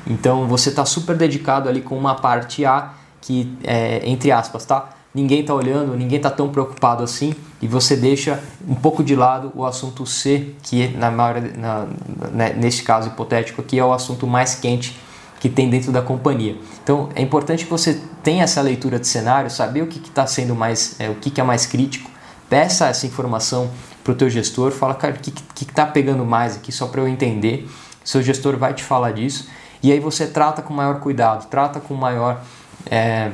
Então 0.06 0.46
você 0.46 0.70
está 0.70 0.84
super 0.84 1.16
dedicado 1.16 1.68
ali 1.68 1.80
com 1.80 1.96
uma 1.96 2.14
parte 2.14 2.64
A 2.64 2.92
que, 3.20 3.56
é, 3.62 4.02
entre 4.04 4.32
aspas, 4.32 4.64
tá? 4.64 4.90
ninguém 5.14 5.40
está 5.40 5.54
olhando, 5.54 5.96
ninguém 5.96 6.16
está 6.16 6.30
tão 6.30 6.48
preocupado 6.48 7.02
assim 7.02 7.34
e 7.60 7.66
você 7.66 7.96
deixa 7.96 8.42
um 8.66 8.74
pouco 8.74 9.02
de 9.02 9.16
lado 9.16 9.52
o 9.54 9.64
assunto 9.64 10.06
C, 10.06 10.54
que 10.62 10.88
na 10.88 11.10
maior, 11.10 11.42
na, 11.56 11.86
né, 12.32 12.52
neste 12.54 12.82
caso 12.82 13.08
hipotético 13.08 13.60
aqui 13.60 13.78
é 13.78 13.84
o 13.84 13.92
assunto 13.92 14.26
mais 14.26 14.54
quente 14.54 14.98
que 15.40 15.48
tem 15.48 15.68
dentro 15.68 15.90
da 15.90 16.02
companhia. 16.02 16.56
Então 16.84 17.08
é 17.14 17.22
importante 17.22 17.64
que 17.64 17.70
você 17.70 18.00
tenha 18.22 18.44
essa 18.44 18.60
leitura 18.60 19.00
de 19.00 19.08
cenário, 19.08 19.50
saber 19.50 19.82
o 19.82 19.86
que 19.86 19.98
está 19.98 20.26
sendo 20.26 20.54
mais, 20.54 20.94
é, 21.00 21.08
o 21.08 21.14
que, 21.16 21.30
que 21.30 21.40
é 21.40 21.44
mais 21.44 21.66
crítico, 21.66 22.08
peça 22.48 22.86
essa 22.86 23.06
informação 23.06 23.70
para 24.04 24.12
o 24.12 24.14
teu 24.14 24.28
gestor, 24.30 24.70
fala, 24.70 24.94
cara, 24.94 25.14
o 25.14 25.18
que 25.18 25.64
está 25.64 25.86
pegando 25.86 26.24
mais 26.24 26.56
aqui 26.56 26.70
só 26.70 26.86
para 26.86 27.00
eu 27.00 27.08
entender. 27.08 27.68
Seu 28.04 28.22
gestor 28.22 28.56
vai 28.56 28.74
te 28.74 28.84
falar 28.84 29.12
disso 29.12 29.48
e 29.82 29.90
aí 29.90 29.98
você 29.98 30.26
trata 30.26 30.60
com 30.60 30.74
maior 30.74 31.00
cuidado, 31.00 31.48
trata 31.48 31.80
com 31.80 31.94
maior 31.94 32.42
é, 32.86 33.30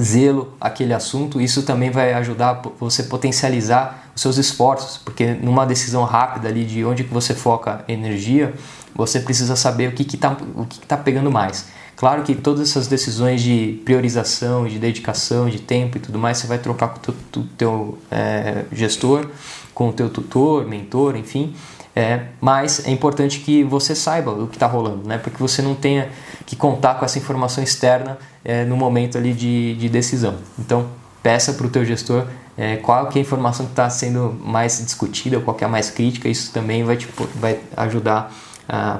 zelo 0.00 0.52
aquele 0.60 0.92
assunto, 0.92 1.40
isso 1.40 1.62
também 1.62 1.90
vai 1.90 2.12
ajudar 2.14 2.60
você 2.78 3.04
potencializar 3.04 4.10
os 4.14 4.22
seus 4.22 4.36
esforços, 4.36 4.98
porque 4.98 5.34
numa 5.34 5.64
decisão 5.64 6.04
rápida 6.04 6.48
ali 6.48 6.64
de 6.64 6.84
onde 6.84 7.04
que 7.04 7.12
você 7.12 7.34
foca 7.34 7.84
energia, 7.86 8.54
você 8.94 9.20
precisa 9.20 9.56
saber 9.56 9.88
o 9.88 9.92
que 9.92 10.02
está 10.02 10.36
o 10.54 10.64
que 10.66 10.80
tá 10.86 10.96
pegando 10.96 11.30
mais. 11.30 11.66
Claro 11.96 12.22
que 12.22 12.34
todas 12.34 12.68
essas 12.68 12.88
decisões 12.88 13.40
de 13.40 13.80
priorização, 13.84 14.66
de 14.66 14.78
dedicação, 14.78 15.48
de 15.48 15.60
tempo 15.60 15.96
e 15.96 16.00
tudo 16.00 16.18
mais, 16.18 16.38
você 16.38 16.46
vai 16.46 16.58
trocar 16.58 16.88
com 16.88 16.98
o 16.98 17.14
teu, 17.14 17.46
teu 17.56 17.98
é, 18.10 18.64
gestor, 18.72 19.28
com 19.72 19.88
o 19.90 19.92
teu 19.92 20.10
tutor, 20.10 20.66
mentor, 20.66 21.16
enfim, 21.16 21.54
é, 21.94 22.26
mas 22.40 22.84
é 22.86 22.90
importante 22.90 23.38
que 23.40 23.62
você 23.62 23.94
saiba 23.94 24.32
o 24.32 24.48
que 24.48 24.56
está 24.56 24.66
rolando, 24.66 25.06
né? 25.06 25.18
Porque 25.18 25.38
você 25.38 25.62
não 25.62 25.76
tenha 25.76 26.08
que 26.44 26.56
contar 26.56 26.94
com 26.94 27.04
essa 27.04 27.18
informação 27.18 27.62
externa 27.62 28.18
é, 28.44 28.64
no 28.64 28.76
momento 28.76 29.16
ali 29.16 29.32
de, 29.32 29.76
de 29.76 29.88
decisão. 29.88 30.34
Então, 30.58 30.88
peça 31.22 31.52
para 31.52 31.66
o 31.66 31.70
teu 31.70 31.84
gestor 31.84 32.26
é, 32.56 32.76
qual 32.76 33.08
que 33.08 33.18
é 33.18 33.20
a 33.20 33.24
informação 33.24 33.66
que 33.66 33.72
está 33.72 33.88
sendo 33.88 34.36
mais 34.44 34.84
discutida, 34.84 35.38
qual 35.40 35.56
que 35.56 35.62
é 35.62 35.66
a 35.66 35.70
mais 35.70 35.88
crítica. 35.88 36.28
Isso 36.28 36.52
também 36.52 36.82
vai, 36.82 36.96
te, 36.96 37.08
vai 37.36 37.60
ajudar 37.76 38.32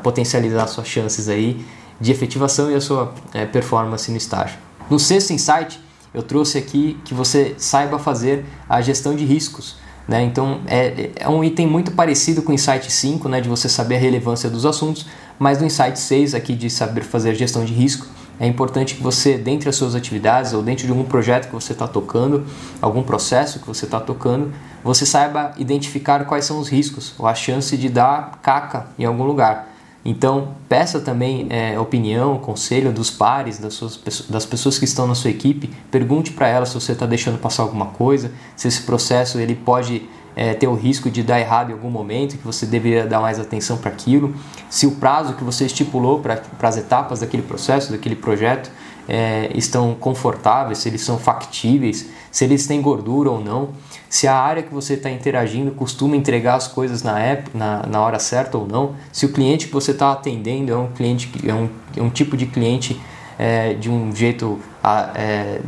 potencializar 0.02 0.66
suas 0.66 0.86
chances 0.86 1.28
aí 1.28 1.64
de 2.00 2.12
efetivação 2.12 2.70
e 2.70 2.74
a 2.74 2.80
sua 2.80 3.14
é, 3.32 3.46
performance 3.46 4.10
no 4.10 4.16
estágio. 4.16 4.58
No 4.90 4.98
sexto 4.98 5.32
insight, 5.32 5.80
eu 6.12 6.22
trouxe 6.22 6.58
aqui 6.58 6.98
que 7.04 7.14
você 7.14 7.54
saiba 7.58 7.98
fazer 7.98 8.44
a 8.68 8.80
gestão 8.80 9.14
de 9.14 9.24
riscos. 9.24 9.76
Né? 10.06 10.22
Então 10.22 10.60
é, 10.66 11.10
é 11.16 11.28
um 11.28 11.42
item 11.42 11.66
muito 11.66 11.92
parecido 11.92 12.42
com 12.42 12.52
o 12.52 12.54
Insight 12.54 12.92
5, 12.92 13.28
né? 13.28 13.40
de 13.40 13.48
você 13.48 13.68
saber 13.68 13.96
a 13.96 13.98
relevância 13.98 14.50
dos 14.50 14.66
assuntos, 14.66 15.06
mas 15.38 15.58
no 15.58 15.66
Insight 15.66 15.98
6, 15.98 16.34
aqui 16.34 16.54
de 16.54 16.68
saber 16.68 17.02
fazer 17.02 17.34
gestão 17.34 17.64
de 17.64 17.72
risco, 17.72 18.06
é 18.38 18.46
importante 18.46 18.96
que 18.96 19.02
você, 19.02 19.38
dentre 19.38 19.68
as 19.68 19.76
suas 19.76 19.94
atividades 19.94 20.52
ou 20.52 20.62
dentro 20.62 20.84
de 20.84 20.90
algum 20.90 21.04
projeto 21.04 21.46
que 21.46 21.54
você 21.54 21.72
está 21.72 21.86
tocando, 21.86 22.44
algum 22.80 23.02
processo 23.02 23.60
que 23.60 23.66
você 23.66 23.84
está 23.84 24.00
tocando, 24.00 24.52
você 24.82 25.06
saiba 25.06 25.52
identificar 25.56 26.24
quais 26.24 26.44
são 26.44 26.58
os 26.58 26.68
riscos 26.68 27.14
ou 27.18 27.26
a 27.26 27.34
chance 27.34 27.76
de 27.76 27.88
dar 27.88 28.40
caca 28.42 28.86
em 28.98 29.04
algum 29.04 29.24
lugar. 29.24 29.68
Então, 30.04 30.48
peça 30.68 31.00
também 31.00 31.46
é, 31.48 31.78
opinião, 31.78 32.36
conselho 32.38 32.92
dos 32.92 33.10
pares, 33.10 33.58
das, 33.58 33.72
suas, 33.72 33.98
das 34.28 34.44
pessoas 34.44 34.78
que 34.78 34.84
estão 34.84 35.06
na 35.06 35.14
sua 35.14 35.30
equipe. 35.30 35.70
Pergunte 35.90 36.32
para 36.32 36.46
elas 36.46 36.68
se 36.68 36.74
você 36.74 36.92
está 36.92 37.06
deixando 37.06 37.38
passar 37.38 37.62
alguma 37.62 37.86
coisa, 37.86 38.30
se 38.54 38.68
esse 38.68 38.82
processo 38.82 39.38
ele 39.38 39.54
pode 39.54 40.06
é, 40.36 40.54
ter 40.54 40.66
o 40.66 40.74
risco 40.74 41.10
de 41.10 41.22
dar 41.22 41.40
errado 41.40 41.70
em 41.70 41.72
algum 41.72 41.90
momento, 41.90 42.36
que 42.36 42.44
você 42.44 42.66
deveria 42.66 43.06
dar 43.06 43.20
mais 43.20 43.38
atenção 43.38 43.76
para 43.76 43.90
aquilo, 43.90 44.34
se 44.68 44.86
o 44.86 44.92
prazo 44.92 45.34
que 45.34 45.44
você 45.44 45.66
estipulou 45.66 46.20
para 46.20 46.42
as 46.62 46.76
etapas 46.76 47.20
daquele 47.20 47.42
processo, 47.42 47.92
daquele 47.92 48.16
projeto, 48.16 48.70
é, 49.08 49.50
estão 49.54 49.94
confortáveis, 49.94 50.78
se 50.78 50.88
eles 50.88 51.02
são 51.02 51.18
factíveis, 51.18 52.08
se 52.30 52.44
eles 52.44 52.66
têm 52.66 52.80
gordura 52.80 53.30
ou 53.30 53.40
não, 53.40 53.70
se 54.08 54.26
a 54.26 54.34
área 54.34 54.62
que 54.62 54.72
você 54.72 54.94
está 54.94 55.10
interagindo 55.10 55.72
costuma 55.72 56.16
entregar 56.16 56.54
as 56.54 56.66
coisas 56.66 57.02
na, 57.02 57.18
época, 57.18 57.56
na, 57.56 57.86
na 57.86 58.00
hora 58.00 58.18
certa 58.18 58.56
ou 58.56 58.66
não, 58.66 58.94
se 59.12 59.26
o 59.26 59.32
cliente 59.32 59.66
que 59.66 59.72
você 59.72 59.90
está 59.90 60.12
atendendo 60.12 60.72
é 60.72 60.76
um 60.76 60.88
cliente 60.88 61.30
é 61.46 61.52
um, 61.52 61.68
é 61.96 62.02
um 62.02 62.10
tipo 62.10 62.36
de 62.36 62.46
cliente 62.46 63.00
é, 63.38 63.74
de 63.74 63.90
um 63.90 64.14
jeito 64.14 64.58
é, 65.14 65.60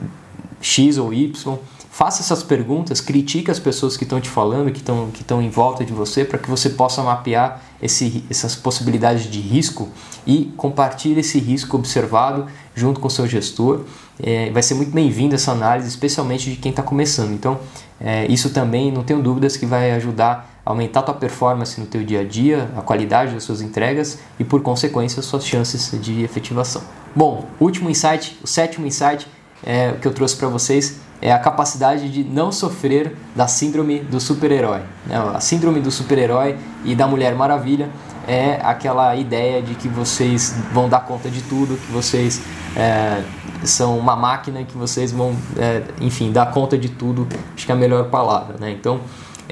X 0.60 0.98
ou 0.98 1.12
Y. 1.12 1.58
Faça 1.96 2.20
essas 2.20 2.42
perguntas, 2.42 3.00
critique 3.00 3.50
as 3.50 3.58
pessoas 3.58 3.96
que 3.96 4.04
estão 4.04 4.20
te 4.20 4.28
falando, 4.28 4.70
que 4.70 4.80
estão 4.80 5.10
que 5.10 5.22
estão 5.22 5.40
em 5.40 5.48
volta 5.48 5.82
de 5.82 5.94
você, 5.94 6.26
para 6.26 6.38
que 6.38 6.46
você 6.46 6.68
possa 6.68 7.02
mapear 7.02 7.62
esse, 7.80 8.22
essas 8.28 8.54
possibilidades 8.54 9.30
de 9.30 9.40
risco 9.40 9.88
e 10.26 10.52
compartilhe 10.58 11.20
esse 11.20 11.38
risco 11.38 11.74
observado 11.74 12.48
junto 12.74 13.00
com 13.00 13.06
o 13.06 13.10
seu 13.10 13.26
gestor. 13.26 13.86
É, 14.22 14.50
vai 14.50 14.62
ser 14.62 14.74
muito 14.74 14.90
bem-vinda 14.90 15.36
essa 15.36 15.52
análise, 15.52 15.88
especialmente 15.88 16.50
de 16.50 16.56
quem 16.56 16.68
está 16.68 16.82
começando. 16.82 17.32
Então, 17.32 17.58
é, 17.98 18.26
isso 18.26 18.50
também, 18.50 18.92
não 18.92 19.02
tenho 19.02 19.22
dúvidas, 19.22 19.56
que 19.56 19.64
vai 19.64 19.92
ajudar 19.92 20.60
a 20.66 20.70
aumentar 20.72 21.00
a 21.00 21.04
tua 21.04 21.14
performance 21.14 21.80
no 21.80 21.86
teu 21.86 22.04
dia 22.04 22.20
a 22.20 22.24
dia, 22.24 22.70
a 22.76 22.82
qualidade 22.82 23.32
das 23.32 23.42
suas 23.42 23.62
entregas 23.62 24.18
e, 24.38 24.44
por 24.44 24.60
consequência, 24.60 25.18
as 25.18 25.24
suas 25.24 25.46
chances 25.46 25.98
de 25.98 26.22
efetivação. 26.22 26.82
Bom, 27.14 27.46
último 27.58 27.88
insight, 27.88 28.38
o 28.44 28.46
sétimo 28.46 28.86
insight 28.86 29.26
é, 29.64 29.92
que 29.92 30.06
eu 30.06 30.12
trouxe 30.12 30.36
para 30.36 30.48
vocês 30.48 31.05
é 31.20 31.32
a 31.32 31.38
capacidade 31.38 32.08
de 32.10 32.22
não 32.24 32.52
sofrer 32.52 33.16
da 33.34 33.46
síndrome 33.46 34.00
do 34.00 34.20
super-herói. 34.20 34.80
Né? 35.06 35.16
A 35.34 35.40
síndrome 35.40 35.80
do 35.80 35.90
super-herói 35.90 36.56
e 36.84 36.94
da 36.94 37.06
Mulher 37.06 37.34
Maravilha 37.34 37.88
é 38.28 38.60
aquela 38.62 39.14
ideia 39.16 39.62
de 39.62 39.74
que 39.74 39.88
vocês 39.88 40.54
vão 40.72 40.88
dar 40.88 41.00
conta 41.00 41.30
de 41.30 41.40
tudo, 41.42 41.76
que 41.76 41.92
vocês 41.92 42.42
é, 42.76 43.22
são 43.64 43.98
uma 43.98 44.16
máquina, 44.16 44.64
que 44.64 44.76
vocês 44.76 45.12
vão, 45.12 45.34
é, 45.56 45.82
enfim, 46.00 46.32
dar 46.32 46.50
conta 46.52 46.76
de 46.76 46.88
tudo. 46.88 47.26
Acho 47.54 47.64
que 47.64 47.72
é 47.72 47.74
a 47.74 47.78
melhor 47.78 48.04
palavra. 48.10 48.56
Né? 48.58 48.72
Então, 48.72 49.00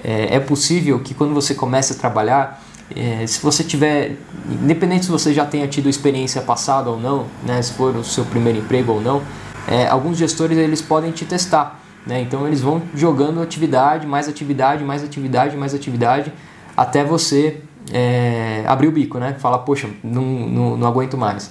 é, 0.02 0.36
é 0.36 0.40
possível 0.40 0.98
que 1.00 1.14
quando 1.14 1.32
você 1.32 1.54
comece 1.54 1.92
a 1.92 1.96
trabalhar, 1.96 2.62
é, 2.94 3.26
se 3.26 3.40
você 3.40 3.64
tiver, 3.64 4.16
independente 4.48 5.06
se 5.06 5.10
você 5.10 5.32
já 5.32 5.46
tenha 5.46 5.66
tido 5.66 5.88
experiência 5.88 6.42
passada 6.42 6.90
ou 6.90 7.00
não, 7.00 7.26
né, 7.46 7.60
se 7.62 7.72
for 7.72 7.96
o 7.96 8.04
seu 8.04 8.24
primeiro 8.24 8.58
emprego 8.58 8.92
ou 8.92 9.00
não, 9.00 9.22
é, 9.68 9.86
alguns 9.86 10.18
gestores 10.18 10.56
eles 10.56 10.82
podem 10.82 11.10
te 11.12 11.24
testar. 11.24 11.80
Né? 12.06 12.20
Então 12.20 12.46
eles 12.46 12.60
vão 12.60 12.82
jogando 12.94 13.40
atividade, 13.40 14.06
mais 14.06 14.28
atividade, 14.28 14.84
mais 14.84 15.02
atividade, 15.02 15.56
mais 15.56 15.74
atividade, 15.74 16.32
até 16.76 17.02
você 17.02 17.62
é, 17.92 18.64
abrir 18.66 18.88
o 18.88 18.92
bico, 18.92 19.18
né? 19.18 19.34
Falar, 19.38 19.58
poxa, 19.58 19.88
não, 20.02 20.22
não, 20.22 20.76
não, 20.76 20.86
aguento 20.88 21.16
mais. 21.16 21.50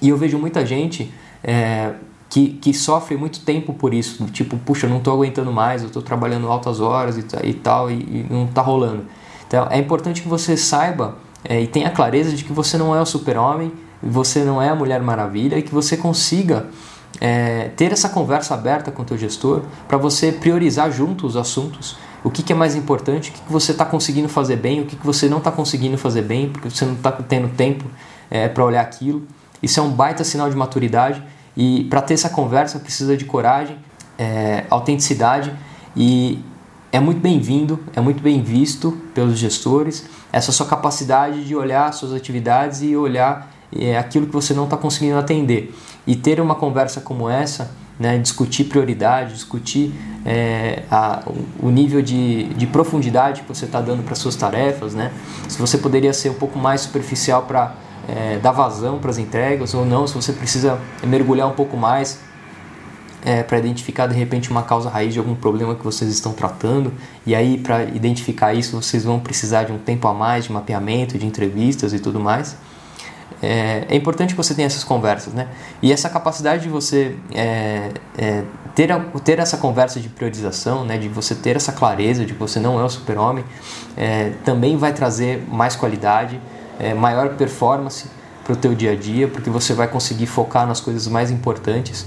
E 0.00 0.08
eu 0.08 0.16
vejo 0.16 0.38
muita 0.38 0.64
gente 0.64 1.12
é, 1.44 1.92
que, 2.30 2.48
que 2.48 2.72
sofre 2.72 3.16
muito 3.16 3.40
tempo 3.40 3.74
por 3.74 3.92
isso, 3.92 4.24
tipo, 4.26 4.56
puxa, 4.56 4.88
não 4.88 4.98
estou 4.98 5.14
aguentando 5.14 5.52
mais, 5.52 5.82
eu 5.82 5.88
estou 5.88 6.02
trabalhando 6.02 6.48
altas 6.48 6.80
horas 6.80 7.18
e, 7.18 7.24
e 7.44 7.54
tal, 7.54 7.90
e, 7.90 7.94
e 7.94 8.26
não 8.30 8.44
está 8.44 8.62
rolando. 8.62 9.04
Então 9.46 9.66
é 9.70 9.78
importante 9.78 10.22
que 10.22 10.28
você 10.28 10.56
saiba 10.56 11.18
é, 11.44 11.60
e 11.60 11.66
tenha 11.66 11.90
clareza 11.90 12.34
de 12.34 12.44
que 12.44 12.52
você 12.52 12.78
não 12.78 12.96
é 12.96 13.00
o 13.00 13.06
super-homem, 13.06 13.72
você 14.02 14.44
não 14.44 14.60
é 14.60 14.68
a 14.68 14.74
Mulher 14.74 15.02
Maravilha 15.02 15.58
e 15.58 15.62
que 15.62 15.72
você 15.72 15.96
consiga 15.96 16.66
é, 17.20 17.70
ter 17.76 17.92
essa 17.92 18.08
conversa 18.08 18.54
aberta 18.54 18.90
com 18.90 19.02
o 19.02 19.04
teu 19.04 19.18
gestor 19.18 19.62
para 19.86 19.98
você 19.98 20.32
priorizar 20.32 20.90
junto 20.90 21.26
os 21.26 21.36
assuntos. 21.36 21.96
O 22.24 22.30
que, 22.30 22.42
que 22.42 22.52
é 22.52 22.56
mais 22.56 22.76
importante, 22.76 23.30
o 23.30 23.32
que, 23.32 23.40
que 23.40 23.52
você 23.52 23.72
está 23.72 23.84
conseguindo 23.84 24.28
fazer 24.28 24.56
bem, 24.56 24.80
o 24.80 24.86
que, 24.86 24.96
que 24.96 25.04
você 25.04 25.28
não 25.28 25.38
está 25.38 25.50
conseguindo 25.50 25.98
fazer 25.98 26.22
bem, 26.22 26.48
porque 26.48 26.70
você 26.70 26.84
não 26.84 26.94
está 26.94 27.10
tendo 27.10 27.48
tempo 27.48 27.84
é, 28.30 28.48
para 28.48 28.64
olhar 28.64 28.80
aquilo. 28.80 29.26
Isso 29.62 29.80
é 29.80 29.82
um 29.82 29.90
baita 29.90 30.24
sinal 30.24 30.48
de 30.48 30.56
maturidade 30.56 31.22
e 31.56 31.84
para 31.84 32.00
ter 32.00 32.14
essa 32.14 32.28
conversa 32.28 32.78
precisa 32.78 33.16
de 33.16 33.24
coragem, 33.24 33.76
é, 34.18 34.64
autenticidade 34.70 35.52
e 35.96 36.42
é 36.90 37.00
muito 37.00 37.20
bem-vindo, 37.20 37.78
é 37.94 38.00
muito 38.00 38.22
bem 38.22 38.42
visto 38.42 38.92
pelos 39.14 39.38
gestores 39.38 40.04
essa 40.32 40.52
sua 40.52 40.66
capacidade 40.66 41.44
de 41.44 41.54
olhar 41.54 41.92
suas 41.92 42.12
atividades 42.12 42.82
e 42.82 42.96
olhar 42.96 43.50
é, 43.74 43.98
aquilo 43.98 44.26
que 44.26 44.32
você 44.32 44.54
não 44.54 44.64
está 44.64 44.76
conseguindo 44.76 45.18
atender. 45.18 45.74
E 46.06 46.16
ter 46.16 46.40
uma 46.40 46.54
conversa 46.54 47.00
como 47.00 47.28
essa, 47.28 47.70
né, 47.98 48.18
discutir 48.18 48.64
prioridade, 48.64 49.34
discutir 49.34 49.92
é, 50.24 50.82
a, 50.90 51.22
o 51.60 51.70
nível 51.70 52.02
de, 52.02 52.44
de 52.54 52.66
profundidade 52.66 53.42
que 53.42 53.48
você 53.48 53.64
está 53.64 53.80
dando 53.80 54.02
para 54.02 54.14
suas 54.14 54.34
tarefas, 54.34 54.94
né? 54.94 55.12
se 55.48 55.58
você 55.58 55.78
poderia 55.78 56.12
ser 56.12 56.30
um 56.30 56.34
pouco 56.34 56.58
mais 56.58 56.80
superficial 56.82 57.42
para 57.42 57.74
é, 58.08 58.38
dar 58.38 58.52
vazão 58.52 58.98
para 58.98 59.10
as 59.10 59.18
entregas 59.18 59.74
ou 59.74 59.84
não, 59.84 60.06
se 60.06 60.14
você 60.14 60.32
precisa 60.32 60.78
mergulhar 61.04 61.48
um 61.48 61.52
pouco 61.52 61.76
mais 61.76 62.18
é, 63.24 63.42
para 63.44 63.58
identificar 63.58 64.08
de 64.08 64.14
repente 64.14 64.50
uma 64.50 64.64
causa 64.64 64.90
raiz 64.90 65.12
de 65.12 65.20
algum 65.20 65.36
problema 65.36 65.76
que 65.76 65.84
vocês 65.84 66.10
estão 66.10 66.32
tratando, 66.32 66.92
e 67.24 67.34
aí 67.34 67.56
para 67.56 67.84
identificar 67.84 68.52
isso 68.52 68.80
vocês 68.80 69.04
vão 69.04 69.20
precisar 69.20 69.64
de 69.64 69.72
um 69.72 69.78
tempo 69.78 70.08
a 70.08 70.14
mais 70.14 70.44
de 70.44 70.52
mapeamento, 70.52 71.16
de 71.16 71.26
entrevistas 71.26 71.92
e 71.92 72.00
tudo 72.00 72.18
mais 72.18 72.56
é, 73.42 73.86
é, 73.88 73.96
importante 73.96 74.30
que 74.30 74.36
você 74.36 74.54
tenha 74.54 74.66
essas 74.66 74.84
conversas, 74.84 75.34
né? 75.34 75.48
E 75.82 75.92
essa 75.92 76.08
capacidade 76.08 76.62
de 76.62 76.68
você 76.68 77.16
é, 77.34 77.90
é, 78.16 78.42
ter, 78.74 78.88
ter 79.24 79.38
essa 79.38 79.56
conversa 79.56 79.98
de 79.98 80.08
priorização, 80.08 80.84
né? 80.84 80.96
De 80.96 81.08
você 81.08 81.34
ter 81.34 81.56
essa 81.56 81.72
clareza 81.72 82.24
de 82.24 82.32
que 82.32 82.38
você 82.38 82.60
não 82.60 82.78
é 82.80 82.84
o 82.84 82.88
super-homem, 82.88 83.44
é, 83.96 84.30
também 84.44 84.76
vai 84.76 84.92
trazer 84.92 85.44
mais 85.48 85.74
qualidade, 85.74 86.40
é, 86.78 86.94
maior 86.94 87.30
performance 87.30 88.06
para 88.44 88.52
o 88.52 88.56
teu 88.56 88.74
dia 88.74 88.92
a 88.92 88.96
dia, 88.96 89.28
porque 89.28 89.50
você 89.50 89.74
vai 89.74 89.88
conseguir 89.88 90.26
focar 90.26 90.66
nas 90.66 90.80
coisas 90.80 91.06
mais 91.08 91.30
importantes 91.30 92.06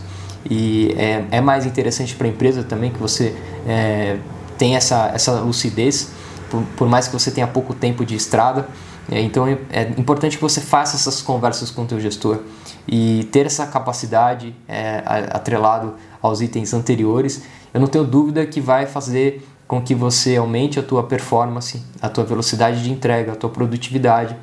e 0.49 0.93
é, 0.97 1.25
é 1.31 1.41
mais 1.41 1.65
interessante 1.65 2.15
para 2.15 2.27
a 2.27 2.29
empresa 2.29 2.63
também 2.63 2.91
que 2.91 2.99
você 2.99 3.35
é, 3.67 4.17
tem 4.57 4.75
essa, 4.75 5.11
essa 5.13 5.39
lucidez, 5.39 6.11
por, 6.49 6.61
por, 6.77 6.87
mais 6.87 7.07
que 7.07 7.13
você 7.13 7.31
tenha 7.31 7.47
pouco 7.47 7.73
tempo 7.73 8.05
de 8.05 8.15
estrada. 8.15 8.67
É, 9.12 9.21
então 9.21 9.47
é, 9.47 9.57
é 9.71 9.81
importante 9.97 10.38
que 10.38 10.41
você 10.41 10.62
faça 10.62 10.95
essas 10.95 11.21
conversas 11.21 11.69
com 11.69 11.83
o 11.83 11.85
teu 11.85 12.00
gestor 12.00 12.39
e 12.88 13.27
ter 13.31 13.45
essa 13.45 13.65
capacidade 13.67 14.55
é, 14.67 15.03
atrelado 15.31 15.95
aos 16.21 16.41
itens 16.41 16.74
anteriores. 16.74 17.43
Eu 17.74 17.79
não 17.79 17.88
tenho 17.88 18.03
dúvida 18.03 18.45
que 18.45 18.59
vai 18.59 18.85
fazer 18.85 19.47
com 19.67 19.81
que 19.81 19.95
você 19.95 20.38
aumente 20.38 20.79
a 20.79 20.83
tua 20.83 21.03
performance, 21.03 21.83
a 22.01 22.09
tua 22.09 22.24
velocidade 22.24 22.83
de 22.83 22.91
entrega, 22.91 23.33
a 23.33 23.35
tua 23.35 23.50
produtividade, 23.50 24.35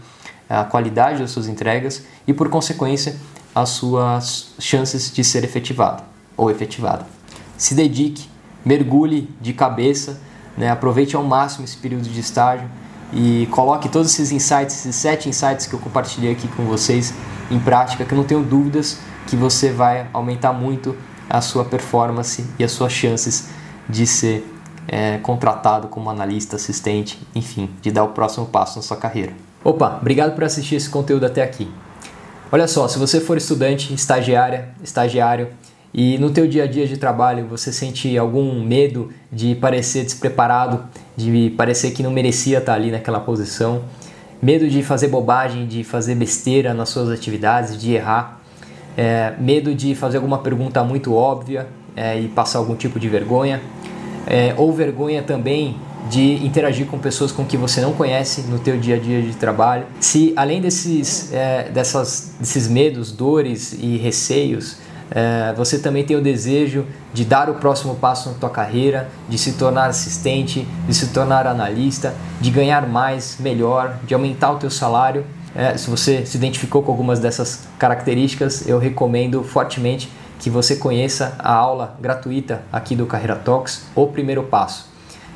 a 0.49 0.65
qualidade 0.65 1.21
das 1.21 1.31
suas 1.31 1.49
entregas 1.49 2.05
e, 2.27 2.33
por 2.33 2.49
consequência, 2.49 3.17
as 3.55 3.71
suas 3.71 4.55
chances 4.59 5.13
de 5.13 5.23
ser 5.23 5.45
efetivado 5.45 6.03
ou 6.37 6.51
efetivada. 6.51 7.07
Se 7.57 7.75
dedique, 7.75 8.29
mergulhe 8.65 9.29
de 9.41 9.53
cabeça, 9.53 10.21
né? 10.57 10.71
aproveite 10.71 11.15
ao 11.15 11.23
máximo 11.23 11.65
esse 11.65 11.77
período 11.77 12.09
de 12.09 12.21
estágio 12.21 12.69
e 13.13 13.47
coloque 13.51 13.89
todos 13.89 14.11
esses 14.13 14.33
insights, 14.33 14.77
esses 14.77 14.97
sete 14.97 15.29
insights 15.29 15.67
que 15.67 15.75
eu 15.75 15.79
compartilhei 15.79 16.33
aqui 16.33 16.49
com 16.49 16.65
vocês 16.65 17.13
em 17.51 17.59
prática, 17.59 18.05
que 18.05 18.13
eu 18.13 18.17
não 18.19 18.25
tenho 18.25 18.43
dúvidas 18.43 18.99
que 19.27 19.37
você 19.37 19.71
vai 19.71 20.09
aumentar 20.13 20.53
muito 20.53 20.97
a 21.29 21.41
sua 21.41 21.65
performance 21.65 22.45
e 22.59 22.65
as 22.65 22.73
suas 22.73 22.93
chances 22.93 23.49
de 23.89 24.07
ser 24.07 24.47
é, 24.89 25.19
contratado 25.19 25.89
como 25.89 26.11
analista, 26.11 26.57
assistente, 26.57 27.21
enfim, 27.35 27.71
de 27.81 27.91
dar 27.91 28.05
o 28.05 28.09
próximo 28.09 28.47
passo 28.47 28.77
na 28.77 28.83
sua 28.83 28.97
carreira. 28.97 29.33
Opa, 29.63 29.99
obrigado 30.01 30.35
por 30.35 30.45
assistir 30.45 30.77
esse 30.77 30.89
conteúdo 30.89 31.25
até 31.25 31.43
aqui. 31.43 31.71
Olha 32.51 32.69
só, 32.69 32.87
se 32.89 32.99
você 32.99 33.21
for 33.21 33.37
estudante, 33.37 33.95
estagiária, 33.95 34.71
estagiário 34.83 35.49
e 35.95 36.17
no 36.19 36.31
teu 36.31 36.47
dia 36.47 36.65
a 36.65 36.67
dia 36.67 36.87
de 36.87 36.97
trabalho 36.97 37.47
você 37.47 37.73
sente 37.73 38.17
algum 38.17 38.63
medo 38.65 39.11
de 39.31 39.55
parecer 39.55 40.05
despreparado, 40.05 40.85
de 41.17 41.53
parecer 41.57 41.91
que 41.91 42.03
não 42.03 42.11
merecia 42.11 42.59
estar 42.59 42.75
ali 42.75 42.91
naquela 42.91 43.21
posição, 43.21 43.83
medo 44.41 44.69
de 44.69 44.83
fazer 44.83 45.09
bobagem, 45.09 45.67
de 45.67 45.85
fazer 45.85 46.15
besteira 46.15 46.73
nas 46.73 46.89
suas 46.89 47.11
atividades, 47.11 47.81
de 47.81 47.93
errar, 47.93 48.41
é, 48.97 49.35
medo 49.39 49.75
de 49.75 49.95
fazer 49.95 50.17
alguma 50.17 50.39
pergunta 50.39 50.83
muito 50.83 51.15
óbvia 51.15 51.67
é, 51.95 52.19
e 52.19 52.29
passar 52.29 52.59
algum 52.59 52.75
tipo 52.75 52.99
de 52.99 53.09
vergonha, 53.09 53.61
é, 54.27 54.55
ou 54.57 54.73
vergonha 54.73 55.23
também 55.23 55.77
de 56.11 56.45
interagir 56.45 56.87
com 56.87 56.99
pessoas 56.99 57.31
com 57.31 57.45
que 57.45 57.57
você 57.57 57.81
não 57.81 57.93
conhece 57.93 58.43
no 58.43 58.59
teu 58.59 58.77
dia 58.77 58.97
a 58.97 58.99
dia 58.99 59.23
de 59.23 59.35
trabalho. 59.35 59.87
Se 60.01 60.33
além 60.37 60.61
desses, 60.61 61.33
é, 61.33 61.71
dessas, 61.71 62.35
desses 62.41 62.67
medos, 62.67 63.13
dores 63.13 63.73
e 63.73 63.97
receios, 63.99 64.79
é, 65.15 65.53
você 65.55 65.79
também 65.79 66.05
tem 66.05 66.17
o 66.17 66.23
desejo 66.23 66.87
de 67.13 67.25
dar 67.25 67.51
o 67.51 67.55
próximo 67.55 67.95
passo 67.97 68.31
na 68.31 68.35
tua 68.37 68.49
carreira, 68.49 69.09
de 69.29 69.37
se 69.37 69.53
tornar 69.53 69.91
assistente, 69.91 70.67
de 70.87 70.95
se 70.95 71.09
tornar 71.09 71.47
analista, 71.47 72.15
de 72.41 72.51
ganhar 72.51 72.87
mais, 72.87 73.37
melhor, 73.39 73.97
de 74.05 74.15
aumentar 74.15 74.53
o 74.53 74.57
teu 74.57 74.71
salário. 74.71 75.25
É, 75.55 75.77
se 75.77 75.91
você 75.91 76.25
se 76.25 76.39
identificou 76.39 76.83
com 76.83 76.91
algumas 76.91 77.21
dessas 77.21 77.69
características, 77.79 78.67
eu 78.67 78.79
recomendo 78.79 79.45
fortemente 79.45 80.11
que 80.39 80.49
você 80.49 80.77
conheça 80.77 81.37
a 81.39 81.53
aula 81.53 81.95
gratuita 82.01 82.63
aqui 82.73 82.97
do 82.97 83.05
Carreira 83.05 83.37
Talks, 83.37 83.85
o 83.95 84.07
primeiro 84.07 84.43
passo. 84.45 84.91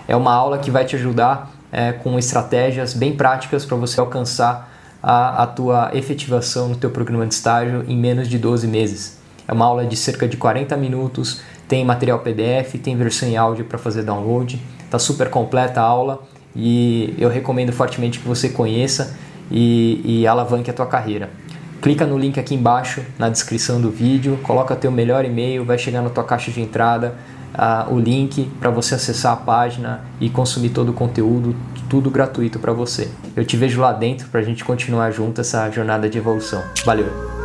É 0.08 0.16
uma 0.16 0.32
aula 0.32 0.58
que 0.58 0.70
vai 0.70 0.86
te 0.86 0.96
ajudar 0.96 1.50
é, 1.70 1.92
com 1.92 2.18
estratégias 2.18 2.94
bem 2.94 3.14
práticas 3.14 3.66
para 3.66 3.76
você 3.76 4.00
alcançar 4.00 4.72
a, 5.02 5.42
a 5.42 5.46
tua 5.46 5.90
efetivação 5.92 6.68
no 6.68 6.76
teu 6.76 6.90
programa 6.90 7.26
de 7.26 7.34
estágio 7.34 7.84
em 7.86 7.96
menos 7.96 8.26
de 8.26 8.38
12 8.38 8.66
meses. 8.66 9.15
É 9.46 9.52
uma 9.52 9.64
aula 9.64 9.84
de 9.86 9.96
cerca 9.96 10.26
de 10.26 10.36
40 10.36 10.76
minutos, 10.76 11.40
tem 11.68 11.84
material 11.84 12.20
PDF, 12.20 12.74
tem 12.82 12.96
versão 12.96 13.28
em 13.28 13.36
áudio 13.36 13.64
para 13.64 13.78
fazer 13.78 14.02
download. 14.02 14.60
Está 14.84 14.98
super 14.98 15.30
completa 15.30 15.80
a 15.80 15.84
aula 15.84 16.22
e 16.54 17.14
eu 17.18 17.28
recomendo 17.28 17.72
fortemente 17.72 18.18
que 18.18 18.26
você 18.26 18.48
conheça 18.48 19.16
e, 19.50 20.00
e 20.04 20.26
alavanque 20.26 20.70
a 20.70 20.74
tua 20.74 20.86
carreira. 20.86 21.30
Clica 21.82 22.06
no 22.06 22.18
link 22.18 22.40
aqui 22.40 22.54
embaixo 22.54 23.02
na 23.18 23.28
descrição 23.28 23.80
do 23.80 23.90
vídeo, 23.90 24.38
coloca 24.42 24.74
teu 24.74 24.90
melhor 24.90 25.24
e-mail, 25.24 25.64
vai 25.64 25.78
chegar 25.78 26.02
na 26.02 26.10
tua 26.10 26.24
caixa 26.24 26.50
de 26.50 26.60
entrada 26.60 27.14
uh, 27.54 27.92
o 27.92 27.98
link 27.98 28.50
para 28.60 28.70
você 28.70 28.94
acessar 28.94 29.32
a 29.32 29.36
página 29.36 30.00
e 30.20 30.28
consumir 30.30 30.70
todo 30.70 30.90
o 30.90 30.92
conteúdo, 30.92 31.54
tudo 31.88 32.10
gratuito 32.10 32.58
para 32.58 32.72
você. 32.72 33.08
Eu 33.34 33.44
te 33.44 33.56
vejo 33.56 33.80
lá 33.80 33.92
dentro 33.92 34.28
para 34.28 34.40
a 34.40 34.42
gente 34.44 34.64
continuar 34.64 35.10
junto 35.10 35.40
essa 35.40 35.70
jornada 35.70 36.08
de 36.08 36.18
evolução. 36.18 36.62
Valeu! 36.84 37.35